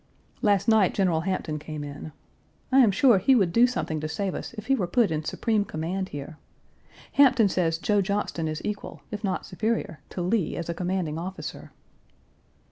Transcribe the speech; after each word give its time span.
Last 0.41 0.67
night 0.67 0.95
General 0.95 1.21
Hampton 1.21 1.59
came 1.59 1.83
in. 1.83 2.11
I 2.71 2.79
am 2.79 2.89
sure 2.89 3.19
he 3.19 3.35
would 3.35 3.53
do 3.53 3.67
something 3.67 3.99
to 3.99 4.07
save 4.07 4.33
us 4.33 4.51
if 4.55 4.65
he 4.65 4.73
were 4.73 4.87
put 4.87 5.11
in 5.11 5.23
supreme 5.23 5.63
command 5.63 6.09
here. 6.09 6.39
Hampton 7.11 7.49
says 7.49 7.77
Joe 7.77 8.01
Johnston 8.01 8.47
is 8.47 8.65
equal, 8.65 9.01
if 9.11 9.23
not 9.23 9.45
superior, 9.45 9.99
to 10.09 10.23
Lee 10.23 10.55
as 10.55 10.69
a 10.69 10.73
commanding 10.73 11.19
officer. 11.19 11.71